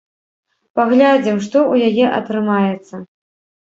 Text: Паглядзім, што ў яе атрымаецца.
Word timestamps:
Паглядзім, 0.79 1.37
што 1.45 1.57
ў 1.71 1.93
яе 1.93 2.05
атрымаецца. 2.19 2.95